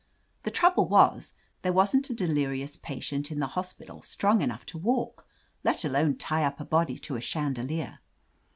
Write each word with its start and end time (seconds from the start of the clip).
The 0.41 0.49
trouble 0.49 0.87
was, 0.87 1.35
there 1.61 1.71
wasn't 1.71 2.09
a 2.09 2.15
delirious 2.15 2.75
patient 2.75 3.29
in 3.29 3.37
the 3.37 3.45
hospital 3.53 4.01
strong 4.01 4.41
enough 4.41 4.65
to 4.65 4.79
walk, 4.79 5.27
let 5.63 5.85
alone 5.85 6.15
tie 6.17 6.43
up 6.43 6.59
a 6.59 6.65
body 6.65 6.97
to 6.97 7.17
a 7.17 7.21
chandelier. 7.21 7.99